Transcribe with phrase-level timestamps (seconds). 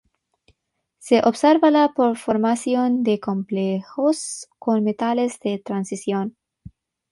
[0.97, 6.35] Se observa la formación de complejos con metales de transición.